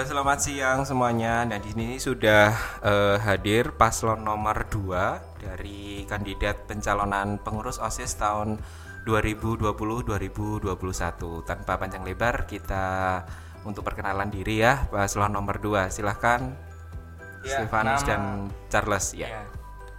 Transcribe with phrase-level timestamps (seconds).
[0.00, 1.44] Halo selamat siang semuanya.
[1.44, 8.56] Nah di sini sudah eh, hadir paslon nomor 2 dari kandidat pencalonan pengurus OSIS tahun
[9.04, 10.72] 2020-2021.
[11.44, 13.20] Tanpa panjang lebar kita
[13.68, 15.92] untuk perkenalan diri ya paslon nomor 2.
[15.92, 16.48] Silahkan
[17.44, 19.28] Ya, Stefanus nama- dan Charles ya.
[19.28, 19.44] Ya.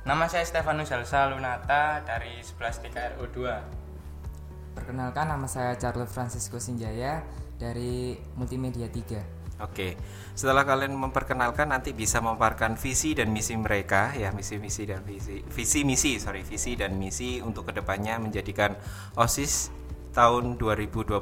[0.01, 4.73] Nama saya Stefanus Halsa Lunata dari 11 TKRO 2.
[4.81, 7.21] Perkenalkan nama saya Charles Francisco Sinjaya
[7.61, 9.40] dari Multimedia 3.
[9.61, 9.93] Oke,
[10.33, 15.45] setelah kalian memperkenalkan nanti bisa memaparkan visi dan misi mereka ya misi misi dan visi
[15.45, 18.73] visi misi sorry visi dan misi untuk ke depannya menjadikan
[19.13, 19.69] osis
[20.11, 21.21] tahun 2020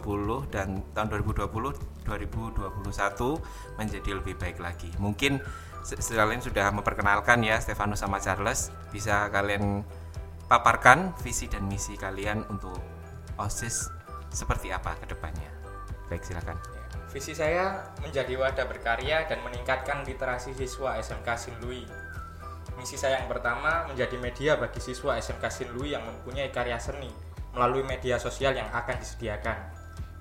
[0.50, 4.90] dan tahun 2020 2021 menjadi lebih baik lagi.
[4.98, 5.38] Mungkin
[5.86, 9.86] se- sekalian sudah memperkenalkan ya Stefanus sama Charles bisa kalian
[10.50, 12.82] paparkan visi dan misi kalian untuk
[13.38, 13.94] osis
[14.34, 15.50] seperti apa ke depannya.
[16.10, 16.79] Baik silakan.
[17.10, 21.82] Visi saya menjadi wadah berkarya dan meningkatkan literasi siswa SMK Sinlui.
[22.78, 27.10] Misi saya yang pertama menjadi media bagi siswa SMK Sinlui yang mempunyai karya seni
[27.58, 29.58] melalui media sosial yang akan disediakan.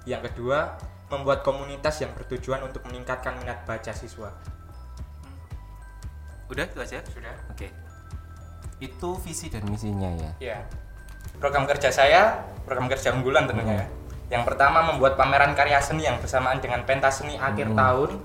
[0.08, 0.80] Yang kedua,
[1.12, 4.32] membuat komunitas yang bertujuan untuk meningkatkan minat baca siswa.
[6.48, 7.04] Udah itu aja?
[7.04, 7.36] Sudah?
[7.52, 7.68] Oke.
[8.80, 10.30] Itu visi dan misinya ya.
[10.40, 10.58] Ya.
[11.36, 13.86] Program kerja saya, program kerja unggulan tentunya ya.
[14.28, 18.20] Yang pertama membuat pameran karya seni yang bersamaan dengan pentas seni akhir tahun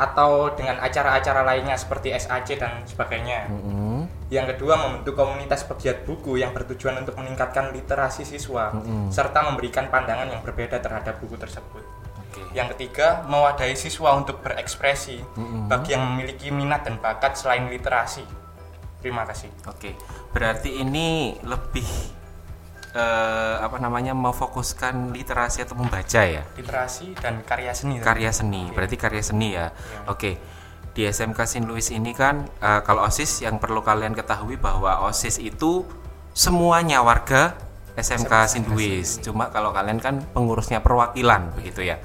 [0.00, 3.50] atau dengan acara-acara lainnya seperti SAC dan sebagainya.
[3.50, 4.06] Mm-mm.
[4.30, 8.70] Yang kedua membentuk komunitas pegiat buku yang bertujuan untuk meningkatkan literasi siswa
[9.10, 11.82] serta memberikan pandangan yang berbeda terhadap buku tersebut.
[12.54, 15.18] Yang ketiga, mewadahi siswa untuk berekspresi
[15.66, 18.22] bagi yang memiliki minat dan bakat selain literasi.
[19.02, 19.50] Terima kasih.
[19.66, 19.98] Oke.
[20.30, 22.19] Berarti ini lebih
[22.94, 26.42] eh, apa namanya memfokuskan literasi atau membaca ya?
[26.58, 28.02] Literasi dan karya seni.
[28.02, 28.62] Karya seni.
[28.74, 29.70] Berarti karya seni ya.
[30.10, 30.38] Oke.
[30.90, 35.38] Di SMK Sin Louis ini kan eh, kalau OSIS yang perlu kalian ketahui bahwa OSIS
[35.38, 35.86] itu
[36.34, 37.54] semuanya warga
[37.94, 39.06] SMK Sin Louis.
[39.22, 42.02] Cuma kalau kalian kan pengurusnya perwakilan begitu ya.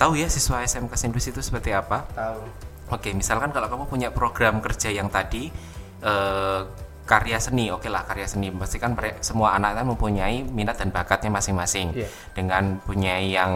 [0.00, 2.08] Tahu ya siswa SMK Sin Louis itu seperti apa?
[2.16, 2.42] Tahu.
[2.88, 5.52] Oke, misalkan kalau kamu punya program kerja yang tadi
[6.00, 6.60] eh,
[7.08, 8.52] karya seni, oke lah karya seni.
[8.52, 8.92] Pasti kan
[9.24, 11.96] semua anak kan mempunyai minat dan bakatnya masing-masing.
[11.96, 12.08] Iya.
[12.36, 13.52] Dengan punya yang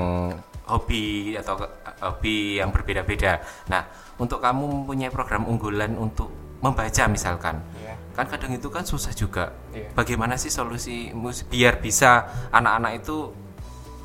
[0.65, 3.45] hobi atau ke- hobi yang berbeda-beda.
[3.69, 3.85] Nah,
[4.17, 6.33] untuk kamu mempunyai program unggulan untuk
[6.63, 7.95] membaca misalkan, Iya.
[8.15, 9.53] kan kadang itu kan susah juga.
[9.75, 9.93] Iya.
[9.93, 11.13] Bagaimana sih solusi
[11.47, 13.35] biar bisa anak-anak itu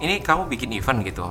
[0.04, 1.26] ini kamu bikin event gitu?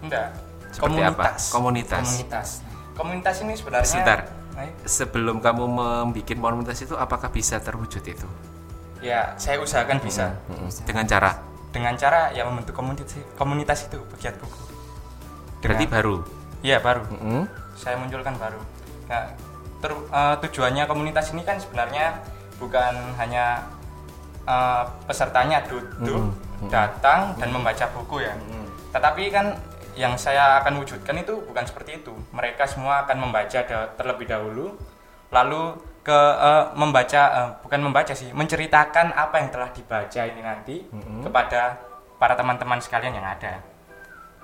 [0.00, 0.32] Enggak.
[0.70, 1.34] Seperti apa?
[1.50, 2.04] Komunitas.
[2.06, 2.48] Komunitas.
[2.94, 4.18] Komunitas ini sebenarnya Sebentar.
[4.58, 8.26] Nah, Sebelum kamu membuat komunitas itu, apakah bisa terwujud itu?
[8.98, 10.34] ya, saya usahakan bisa.
[10.50, 10.66] Mm-mm.
[10.82, 11.30] Dengan cara,
[11.70, 14.58] Dengan cara ya membentuk komunitas komunitas itu pegiat buku.
[15.62, 16.14] berarti Dengan- baru.
[16.58, 17.06] Iya, baru.
[17.06, 17.46] Mm-mm.
[17.78, 18.58] Saya munculkan baru.
[19.06, 19.30] Nah,
[19.78, 22.18] ter- eh, tujuannya komunitas ini kan sebenarnya
[22.58, 23.62] bukan hanya
[24.42, 26.34] eh, pesertanya duduk,
[26.66, 28.34] datang dan membaca buku ya.
[28.90, 29.54] Tetapi kan
[29.98, 32.14] yang saya akan wujudkan itu bukan seperti itu.
[32.30, 34.78] Mereka semua akan membaca da- terlebih dahulu,
[35.34, 35.74] lalu
[36.06, 40.76] ke eh, membaca eh, bukan membaca sih, menceritakan apa yang telah dibaca ini nanti
[41.26, 41.82] kepada
[42.22, 43.58] para teman-teman sekalian yang ada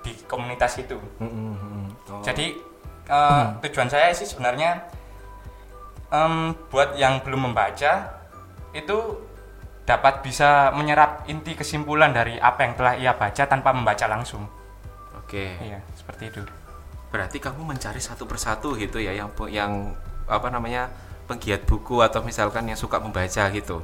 [0.02, 0.98] di komunitas itu.
[1.22, 1.86] Mm-mm, mm-mm.
[2.10, 2.20] Oh.
[2.26, 2.58] Jadi
[3.08, 4.84] eh, tujuan saya sih sebenarnya
[6.12, 8.20] em, buat yang belum membaca
[8.74, 8.98] itu
[9.84, 14.44] dapat bisa menyerap inti kesimpulan dari apa yang telah ia baca tanpa membaca langsung.
[15.34, 16.42] Oke, Iya, seperti itu.
[17.10, 19.94] berarti kamu mencari satu persatu gitu ya, yang yang
[20.30, 20.90] apa namanya
[21.26, 23.82] penggiat buku atau misalkan yang suka membaca gitu.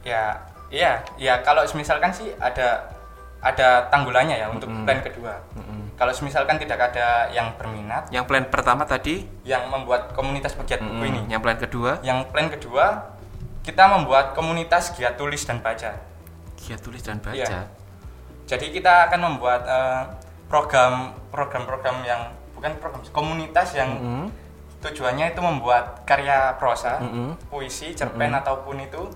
[0.00, 0.36] Ya,
[0.72, 2.88] iya, ya kalau misalkan sih ada
[3.40, 5.36] ada tanggulannya ya untuk plan kedua.
[5.98, 11.04] Kalau misalkan tidak ada yang berminat Yang plan pertama tadi, yang membuat komunitas pegiat buku
[11.04, 11.20] mm, ini.
[11.28, 12.86] yang plan kedua, Yang plan kedua
[13.66, 15.98] kita membuat komunitas giat tulis dan baca.
[16.56, 17.34] giat tulis dan baca.
[17.34, 17.66] Iya.
[18.46, 20.02] Jadi kita akan membuat eh,
[20.48, 24.26] program program-program yang bukan program komunitas yang Mm-mm.
[24.82, 27.36] tujuannya itu membuat karya prosa, Mm-mm.
[27.52, 29.06] puisi, cerpen ataupun itu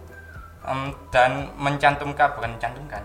[0.63, 3.03] em, dan mencantumkan bukan mencantumkan,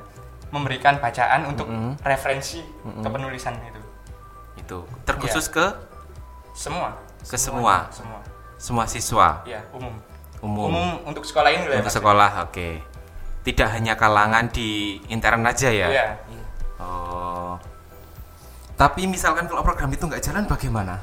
[0.54, 1.98] memberikan bacaan untuk Mm-mm.
[2.04, 2.62] referensi
[3.02, 3.82] kepenulisan itu.
[4.60, 4.78] Itu
[5.08, 5.66] terkhusus ke
[6.54, 6.90] Semua.
[7.22, 7.86] Ke semua.
[7.94, 8.22] Semua.
[8.58, 9.94] semua siswa Iya, umum.
[10.42, 10.74] umum.
[10.74, 12.82] Umum untuk sekolah ini ya, Untuk sekolah, oke.
[13.46, 15.88] Tidak hanya kalangan di intern aja ya.
[15.94, 16.08] Iya.
[18.78, 21.02] Tapi misalkan kalau program itu nggak jalan bagaimana?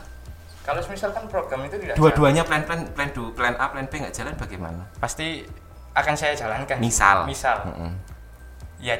[0.62, 4.14] Kalau misalkan program itu tidak Dua-duanya plan plan plan du, plan A, plan B nggak
[4.14, 4.82] jalan bagaimana?
[4.96, 5.44] pasti
[5.92, 6.78] akan saya jalankan.
[6.78, 7.26] Misal.
[7.26, 7.66] Misal.
[7.66, 7.92] Mm-mm.
[8.78, 8.98] ya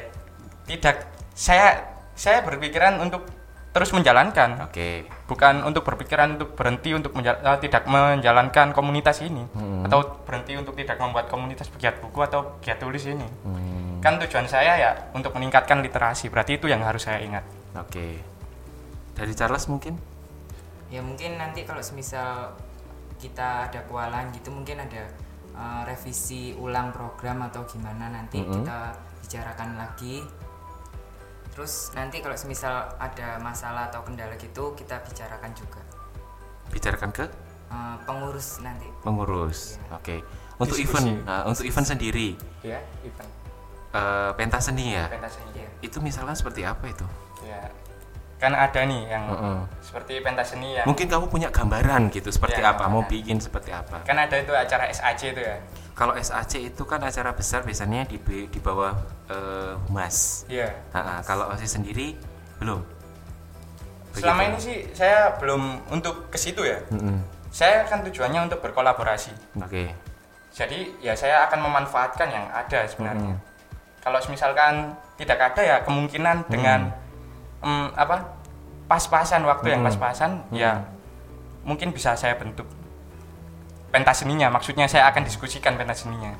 [0.63, 3.27] tidak saya saya berpikiran untuk
[3.69, 5.03] terus menjalankan Oke.
[5.25, 9.83] bukan untuk berpikiran untuk berhenti untuk menja- eh, tidak menjalankan komunitas ini Hmm.
[9.83, 13.99] atau berhenti untuk tidak membuat komunitas pegiat buku atau pegiat tulis ini Hmm.
[13.99, 17.43] kan tujuan saya ya untuk meningkatkan literasi berarti itu yang harus saya ingat
[17.75, 18.23] Oke.
[19.15, 19.95] Dari Charles mungkin?
[20.85, 22.53] ya mungkin nanti kalau semisal
[23.17, 25.09] kita ada kewalahan gitu mungkin ada
[25.57, 30.21] uh, revisi ulang program atau gimana nanti kita bicarakan lagi
[31.49, 35.81] terus nanti kalau semisal ada masalah atau kendala gitu kita bicarakan juga
[36.69, 37.25] Bicarakan ke
[37.65, 39.81] Uh, pengurus nanti pengurus.
[39.89, 40.21] Oke.
[40.61, 41.01] Untuk Diskusi.
[41.01, 43.31] event, nah, untuk event sendiri, ya event
[43.89, 45.09] eh, pentas seni ya.
[45.09, 47.01] pentas seni ya Itu misalkan seperti apa itu?
[47.41, 47.65] ya
[48.35, 49.57] kan ada nih yang Heeh.
[49.79, 53.11] seperti pentas seni ya Mungkin kamu punya gambaran gitu seperti Ya, apa, mau gambaran.
[53.11, 54.03] bikin seperti apa.
[54.03, 55.55] kan ada itu acara SAC itu ya
[55.95, 58.91] Kalau SAC itu kan acara besar biasanya di di bawah
[59.27, 60.43] eh, humas.
[60.45, 62.19] iya Nah, kalau OSIS sendiri
[62.57, 62.83] belum.
[64.11, 64.51] selama Begitu.
[64.51, 67.19] ini sih saya belum untuk ke situ ya Mm-mm.
[67.49, 69.91] saya kan tujuannya untuk berkolaborasi Oke.
[70.51, 73.35] jadi ya saya akan memanfaatkan yang ada sebenarnya
[73.99, 76.95] kalau misalkan tidak ada ya kemungkinan dengan
[77.65, 78.37] em, apa
[78.85, 80.85] pas-pasan waktu yang pas-pasan ya
[81.65, 82.69] mungkin bisa saya bentuk
[83.89, 86.37] pentas seninya maksudnya saya akan diskusikan pentas seninya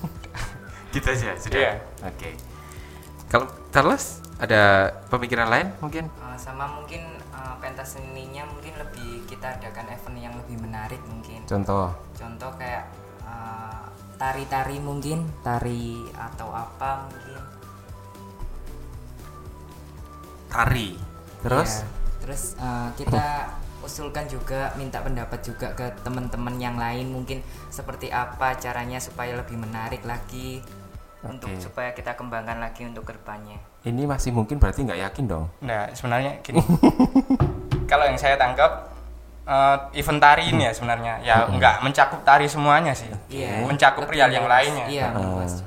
[0.94, 1.54] Gitu aja sudah.
[1.54, 1.72] Iya.
[2.02, 2.34] Oke.
[3.30, 6.10] Kalau Charles ada pemikiran lain mungkin?
[6.18, 11.46] Uh, sama mungkin uh, pentas seninya mungkin lebih kita adakan event yang lebih menarik mungkin
[11.46, 11.94] Contoh.
[12.16, 12.90] contoh kayak
[13.22, 13.86] uh,
[14.18, 17.38] tari-tari mungkin tari atau apa mungkin
[20.50, 20.98] Tari.
[21.40, 21.72] Terus?
[21.80, 21.98] Iya.
[22.20, 23.48] terus uh, kita
[23.80, 29.56] usulkan juga minta pendapat juga ke teman-teman yang lain mungkin seperti apa caranya supaya lebih
[29.56, 30.60] menarik lagi
[31.20, 31.58] untuk Oke.
[31.58, 35.48] supaya kita kembangkan lagi untuk ke depannya Ini masih mungkin berarti nggak yakin dong?
[35.64, 36.60] nah sebenarnya gini
[37.90, 38.92] kalau yang saya tangkap
[39.42, 43.64] eh, event tari ini ya sebenarnya ya nggak mencakup tari semuanya sih Iya.
[43.64, 45.64] mencakup Lebih real yang lainnya iya luas.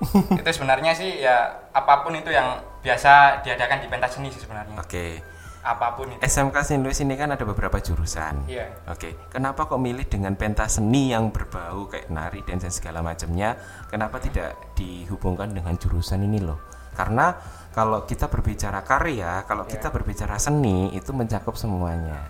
[0.40, 4.76] itu sebenarnya sih ya apa pun itu yang biasa diadakan di pentas seni sih sebenarnya
[4.76, 5.22] Oke.
[5.64, 8.44] apa pun itu SMK Sinlus ini kan ada beberapa jurusan.
[8.44, 8.68] Iya.
[8.84, 9.16] Oke.
[9.32, 13.56] Kenapa kok milih dengan pentas seni yang berbau kayak nari dan segala macamnya?
[13.88, 16.60] Kenapa tidak dihubungkan dengan jurusan ini loh?
[16.92, 17.32] Karena
[17.72, 22.22] kalau kita berbicara karya, kalau kita berbicara seni itu mencakup semuanya.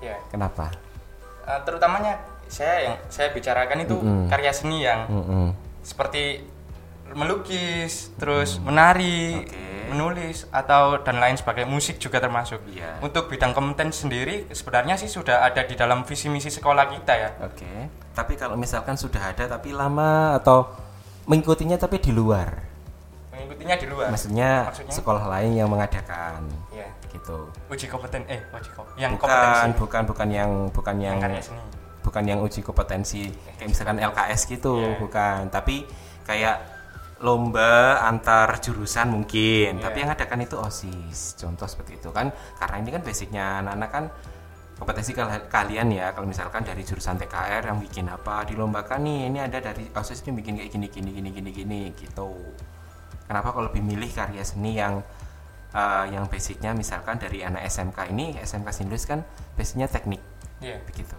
[0.00, 0.72] ya Kenapa?
[1.48, 2.18] Eh, terutamanya
[2.48, 4.26] saya yang saya bicarakan itu Mm-mm.
[4.28, 5.52] karya seni yang Mm-mm.
[5.84, 6.42] seperti
[7.12, 9.60] melukis terus menari Oke.
[9.88, 13.00] menulis atau dan lain sebagainya musik juga termasuk Iya.
[13.00, 17.30] untuk bidang kompeten sendiri sebenarnya sih sudah ada di dalam visi misi sekolah kita ya
[17.40, 17.68] Oke.
[18.12, 20.66] Tapi kalau misalkan sudah ada tapi lama atau
[21.24, 22.50] mengikutinya tapi di luar,
[23.30, 24.90] mengikutinya di luar maksudnya, Maksudnya?
[24.90, 27.46] sekolah lain yang mengadakan, ya gitu.
[27.68, 31.62] uji kompeten eh uji kom yang bukan, kompetensi bukan, bukan yang, bukan yang, yang seni
[32.00, 34.96] bukan yang uji kompetensi kayak misalkan LKS gitu, Iya.
[34.96, 35.40] bukan.
[35.52, 35.84] Tapi
[36.24, 36.56] kayak
[37.18, 39.82] lomba antar jurusan mungkin, Iya.
[39.82, 41.34] tapi yang adakan itu osis.
[41.34, 44.04] Contoh seperti itu kan, karena ini kan basicnya anak-anak kan
[44.78, 46.14] kompetensi kal- kalian ya.
[46.14, 50.38] Kalau misalkan dari jurusan TKR yang bikin apa dilombakan nih ini ada dari osis yang
[50.38, 52.30] bikin kayak gini gini gini gini gini gitu.
[53.26, 55.02] Kenapa kalau lebih milih karya seni yang
[55.74, 59.26] eh, yang basicnya misalkan dari anak SMK ini SMK Sindus kan
[59.58, 60.22] basicnya teknik.
[60.62, 60.78] Iya.
[60.86, 61.18] Begitu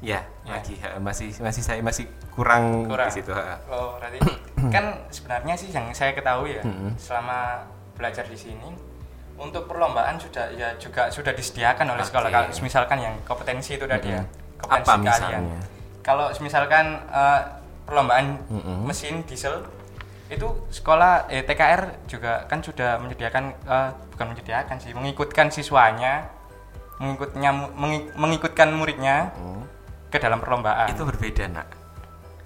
[0.00, 0.54] ya Ya.
[0.54, 3.06] lagi ha, masih masih saya masih kurang, Kurang.
[3.06, 3.58] di situ ha.
[3.66, 4.18] oh berarti
[4.74, 6.94] kan sebenarnya sih yang saya ketahui ya Mm-mm.
[6.94, 8.70] selama belajar di sini
[9.34, 12.34] untuk perlombaan sudah ya juga sudah disediakan oleh sekolah Oke.
[12.48, 14.58] kalau misalkan yang kompetensi itu tadi ya Mm-mm.
[14.58, 15.60] kompetensi Apa kalian misalnya?
[16.00, 17.40] kalau misalkan eh,
[17.84, 18.78] perlombaan Mm-mm.
[18.84, 19.66] mesin diesel
[20.28, 26.30] itu sekolah eh, TKR juga kan sudah menyediakan eh, bukan menyediakan sih mengikutkan siswanya
[26.96, 29.57] mengikutnya mengi- mengikutkan muridnya Hmm.
[30.08, 31.68] Ke dalam perlombaan itu berbeda nak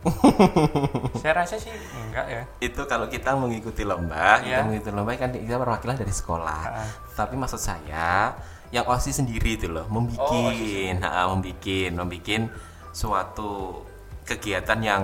[1.22, 4.66] saya rasa sih enggak ya itu kalau kita mengikuti lomba kita Iya.
[4.66, 6.82] mengikuti lomba kan kita perwakilan dari sekolah Ha.
[7.14, 8.34] tapi maksud saya
[8.70, 12.50] yang osis sendiri itu loh membikin Oh, ha, membikin membikin
[12.90, 13.84] suatu
[14.24, 15.02] kegiatan yang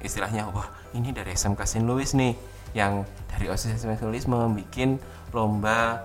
[0.00, 1.84] istilahnya wah ini dari SMK St.
[1.84, 2.32] Louis nih
[2.72, 4.08] yang dari osis SMK St.
[4.08, 4.96] Louis membikin
[5.30, 6.00] lomba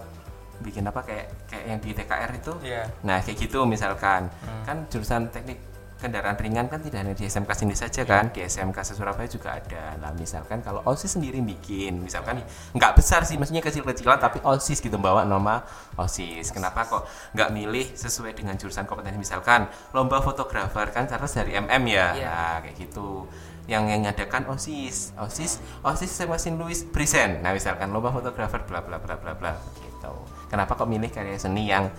[0.58, 2.84] bikin apa kayak kayak yang di TKR itu Iya.
[3.02, 4.28] nah kayak gitu misalkan
[4.66, 5.60] kan jurusan teknik
[5.96, 8.30] kendaraan ringan kan tidak hanya di SMK sini saja kan?
[8.30, 9.96] Di SMK Surabaya juga ada.
[10.00, 12.44] Lah misalkan kalau OSIS sendiri bikin misalkan
[12.76, 15.64] nggak besar sih maksudnya kecil-kecilan tapi OSIS gitu bawa nama
[15.96, 16.52] OSIS.
[16.52, 19.18] Kenapa kok nggak milih sesuai dengan jurusan kompetensi?
[19.18, 22.08] Misalkan lomba fotografer kan harus dari MM ya?
[22.16, 22.30] Iya.
[22.36, 23.26] nah kayak gitu.
[23.66, 27.40] Yang yang ngadakan osis osis osis sama Sin Louis present.
[27.42, 30.14] Nah misalkan lomba fotografer bla bla bla bla bla gitu.
[30.52, 31.90] Kenapa kok milih karya seni yang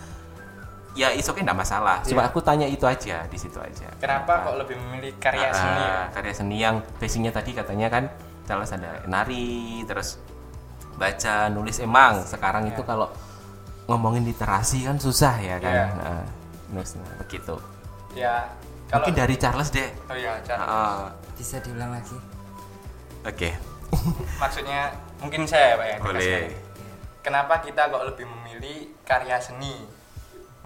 [0.96, 2.28] ya is oke nggak masalah cuma Iya.
[2.28, 5.82] aku tanya itu aja di situ aja Kenapa kok lebih memilih karya Ah, seni?
[5.82, 5.96] ya?
[6.10, 8.04] karya seni yang basicnya tadi katanya kan
[8.42, 10.16] Charles ada nari terus
[10.94, 12.88] baca nulis emang sekarang itu Ya.
[12.88, 13.08] kalau
[13.84, 15.86] ngomongin literasi kan susah ya kan Ya.
[15.92, 16.24] Nah,
[16.70, 17.54] nulis nah, begitu
[18.10, 18.48] Ya,
[18.88, 20.56] kalau mungkin dari Charles deh Oh iya, Car.
[20.58, 21.04] Ah,
[21.36, 22.16] bisa diulang lagi
[23.22, 23.50] oke
[24.40, 25.96] maksudnya mungkin saya ya, Pak ya.
[26.00, 26.40] boleh.
[27.20, 29.82] Kenapa kita kok lebih memilih karya seni?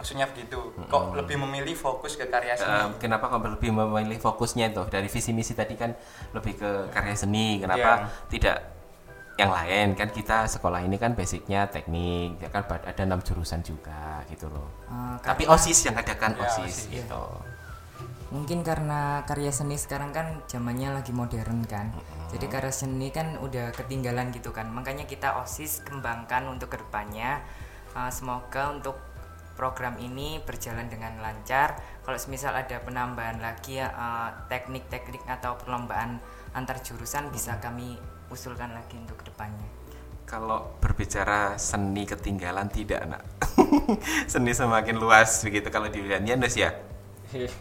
[0.01, 0.57] Maksudnya begitu.
[0.89, 2.73] Kok lebih memilih fokus ke karya seni?
[2.73, 5.93] Eh, kenapa kamu lebih memilih fokusnya itu dari visi misi tadi kan
[6.33, 8.81] lebih ke karya seni kenapa tidak
[9.37, 14.21] yang lain kan kita sekolah ini kan basicnya teknik ya kan ada enam jurusan juga
[14.29, 17.25] gitu loh Eh, tapi osis yang adakan Ya, osis OSIS, gitu
[18.31, 21.91] Mungkin karena karya seni sekarang kan zamannya lagi modern kan.
[22.31, 24.71] Jadi karya seni kan udah ketinggalan gitu kan.
[24.71, 27.43] Makanya kita OSIS kembangkan untuk ke depannya.
[27.91, 28.95] Uh, semoga untuk
[29.55, 31.79] program ini berjalan dengan lancar.
[32.05, 36.19] Kalau semisal ada penambahan lagi ya, uh, teknik-teknik atau perlombaan
[36.55, 37.95] antar jurusan bisa kami
[38.31, 39.69] usulkan lagi untuk ke depannya.
[40.27, 43.23] Kalau berbicara seni ketinggalan tidak nak
[44.33, 45.99] seni semakin luas begitu kalau di
[46.39, 46.71] Nus ya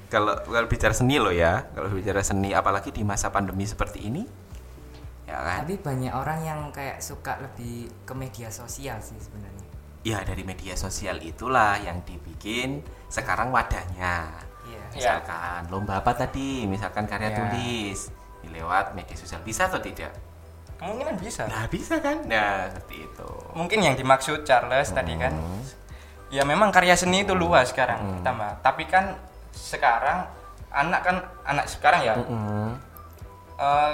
[0.09, 4.25] kalau kalau bicara seni loh ya kalau bicara seni apalagi di masa pandemi seperti ini
[5.29, 9.68] ya kan Tapi banyak orang yang kayak suka lebih ke media sosial sih sebenarnya.
[10.01, 14.31] Ya dari media sosial itulah yang dibikin sekarang wadahnya
[14.63, 14.81] Iya.
[14.91, 17.37] misalkan lomba apa tadi misalkan karya Ya.
[17.37, 18.09] tulis
[18.45, 20.09] lewat media sosial bisa atau tidak
[20.75, 21.43] Kemungkinan bisa.
[21.45, 25.33] nah bisa kan nah seperti itu Mungkin yang dimaksud Charles tadi kan.
[25.33, 25.61] Hmm.
[26.29, 28.53] Ya memang karya seni itu luas sekarang pertama.
[28.59, 29.17] Tapi kan
[29.51, 30.23] sekarang
[30.69, 32.71] anak kan anak sekarang ya Mm.
[33.57, 33.93] eh,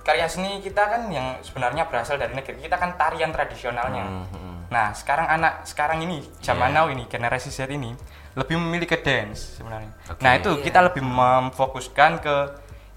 [0.00, 4.04] karya seni kita kan yang sebenarnya berasal dari negeri kita kan tarian tradisionalnya.
[4.04, 6.76] Hmm, Nah sekarang anak sekarang ini zaman Iya.
[6.78, 7.90] now ini generasi Z ini
[8.38, 9.90] lebih memilih ke dance sebenarnya.
[10.06, 10.22] Oke.
[10.22, 10.62] Nah itu Iya.
[10.62, 12.36] kita lebih memfokuskan ke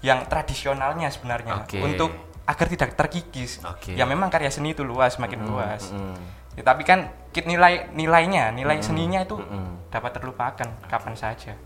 [0.06, 1.82] yang tradisionalnya sebenarnya Oke.
[1.82, 2.14] untuk
[2.46, 3.58] agar tidak terkikis.
[3.66, 3.98] Oke.
[3.98, 5.90] Ya memang karya seni itu luas makin luas.
[5.90, 6.42] mm.
[6.54, 9.90] Ya, tapi kan kit nilai nilainya nilai seninya itu mm.
[9.90, 11.58] dapat terlupakan kapan saja.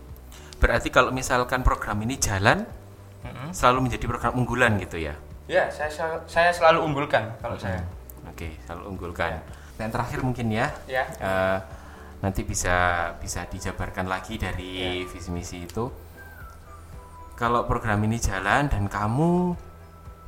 [0.59, 2.67] berarti kalau misalkan program ini jalan
[3.23, 3.55] Mm-mm.
[3.55, 5.15] selalu menjadi program unggulan gitu ya
[5.47, 5.87] Ya saya
[6.27, 7.79] saya selalu unggulkan kalau saya.
[8.27, 9.39] Oke, selalu unggulkan.
[9.79, 11.07] Dan terakhir mungkin ya, Ya.
[11.07, 11.57] eh,
[12.19, 15.87] nanti bisa bisa dijabarkan lagi dari visi misi itu.
[17.39, 19.55] Kalau program ini jalan dan kamu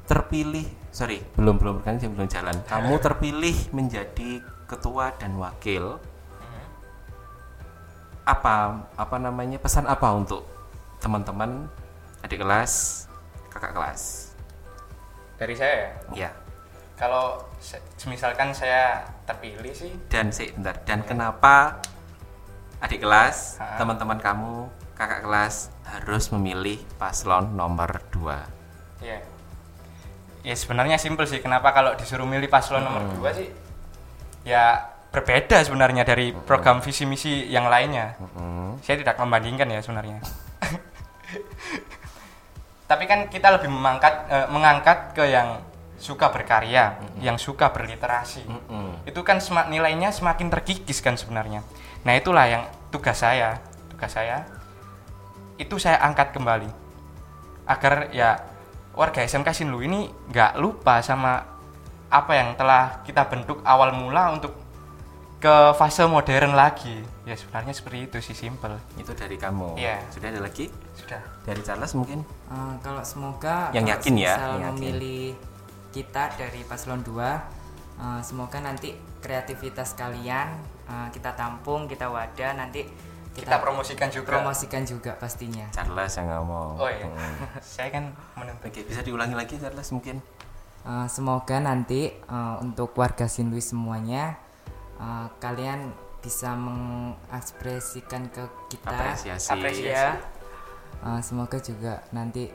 [0.08, 0.64] terpilih,
[0.96, 2.56] sorry, belum belum kan belum jalan.
[2.64, 4.40] Kamu terpilih menjadi
[4.72, 6.00] ketua dan wakil.
[8.24, 10.48] Apa apa namanya pesan apa untuk
[11.04, 11.68] teman-teman
[12.24, 13.04] adik kelas,
[13.52, 14.32] kakak kelas?
[15.36, 16.32] Dari saya ya.
[17.02, 17.04] Ya.
[17.04, 19.90] Kalau se- misalkan saya terpilih sih.
[20.06, 20.78] Dan si bentar.
[20.86, 21.82] Dan kenapa
[22.78, 28.42] adik kelas teman-teman kamu kakak kelas harus memilih paslon nomor 2
[29.02, 29.18] ya
[30.42, 31.42] ya sebenarnya simpel sih.
[31.42, 33.14] Kenapa kalau disuruh milih paslon nomor Hmm.
[33.16, 33.50] dua sih?
[34.42, 38.18] Ya berbeda sebenarnya dari program visi misi yang lainnya.
[38.18, 38.78] Hmm.
[38.82, 40.18] saya tidak membandingkan ya sebenarnya.
[42.90, 45.62] Tapi kan kita lebih mengangkat eh, mengangkat ke yang
[46.02, 48.42] suka berkarya yang suka berliterasi.
[48.50, 49.06] Mm-mm.
[49.06, 51.62] itu kan semak nilainya semakin terkikis kan sebenarnya.
[52.02, 53.62] Nah itulah yang tugas saya
[53.94, 54.50] tugas saya
[55.62, 56.70] itu saya angkat kembali.
[57.70, 58.42] Agar ya
[58.98, 61.46] warga SMK Sinlu ini nggak lupa sama
[62.10, 64.58] apa yang telah kita bentuk awal mula untuk
[65.38, 66.98] ke fase modern lagi.
[67.30, 69.78] Ya sebenarnya seperti itu sih simple itu dari kamu.
[69.78, 70.02] Iya.
[70.10, 70.66] sudah ada lagi?
[70.98, 71.22] Sudah.
[71.46, 72.26] Dari Charles mungkin?
[72.26, 74.94] Eh, kalau semoga Yang kalau yakin ya, yang yakin.
[75.92, 80.48] Kita dari paslon 2 eh, semoga nanti kreativitas kalian
[80.88, 84.28] eh, kita tampung kita wadah nanti kita promosikan juga.
[84.28, 85.64] promosikan juga pastinya.
[85.72, 86.76] Charles yang ngomong.
[86.76, 87.08] Oh iya.
[87.08, 87.48] Hmm.
[87.64, 90.20] saya kan menuntut oke bisa diulangi lagi Charles mungkin?
[90.84, 94.36] Eh, semoga nanti eh, untuk warga Sinlui semuanya
[95.00, 98.92] eh, kalian bisa mengekspresikan ke kita.
[98.92, 99.50] Apresiasi.
[99.56, 100.18] Apresiasi.
[101.02, 102.52] Eh, semoga juga nanti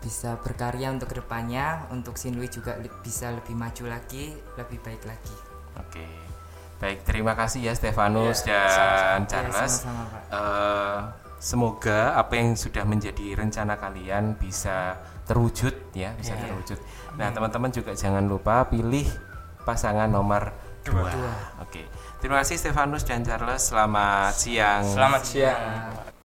[0.00, 5.02] bisa berkarya untuk ke depannya untuk Sinlui juga li- bisa lebih maju lagi lebih baik
[5.04, 5.36] lagi.
[5.76, 6.06] Oke.
[6.80, 9.84] Baik terima kasih ya Stefanus Iya, dan Ya, Charles.
[9.84, 10.22] sama-sama, Pak.
[10.32, 10.98] Eh,
[11.36, 16.48] semoga apa yang sudah menjadi rencana kalian bisa terwujud ya bisa Iya.
[16.48, 16.78] terwujud.
[17.14, 19.04] Nah teman-teman juga jangan lupa pilih
[19.62, 21.32] pasangan nomor dua, Dua.
[21.60, 21.84] oke.
[22.18, 23.60] Terima kasih Stefanus dan Charles.
[23.62, 24.80] Selamat siang.
[24.82, 26.19] Selamat siang